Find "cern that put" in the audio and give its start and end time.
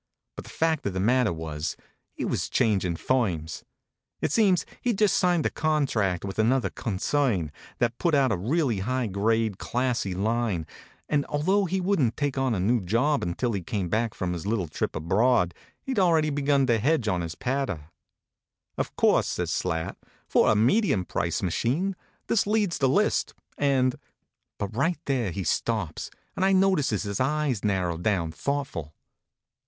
6.97-8.15